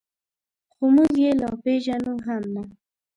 خو 0.73 0.83
موږ 0.95 1.13
یې 1.23 1.31
لا 1.41 1.49
پېژنو 1.63 2.15
هم 2.25 2.43
نه. 2.55 2.63